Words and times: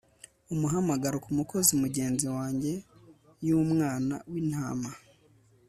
Umuhamagaro 0.53 1.15
ku 1.25 1.29
Mukozi 1.37 1.71
Mugenzi 1.81 2.25
Wanjye 2.35 2.71
yUmwana 3.47 4.15
wIntama 4.31 4.91